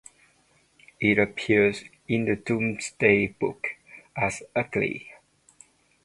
It 0.99 1.19
appears 1.19 1.83
in 2.07 2.25
the 2.25 2.35
"Domesday 2.35 3.27
Book" 3.39 3.75
as 4.17 4.41
"Ugghelea". 4.55 5.05